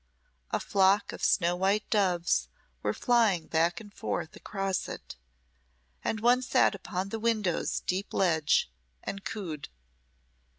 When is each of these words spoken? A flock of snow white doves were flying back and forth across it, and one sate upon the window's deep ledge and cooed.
A 0.49 0.59
flock 0.59 1.13
of 1.13 1.23
snow 1.23 1.55
white 1.55 1.87
doves 1.91 2.47
were 2.81 2.91
flying 2.91 3.45
back 3.45 3.79
and 3.79 3.93
forth 3.93 4.35
across 4.35 4.89
it, 4.89 5.15
and 6.03 6.21
one 6.21 6.41
sate 6.41 6.73
upon 6.73 7.09
the 7.09 7.19
window's 7.19 7.81
deep 7.81 8.11
ledge 8.11 8.71
and 9.03 9.23
cooed. 9.23 9.69